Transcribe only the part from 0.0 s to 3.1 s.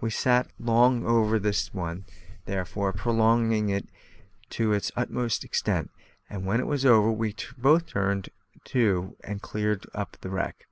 We sat long over this one, therefore,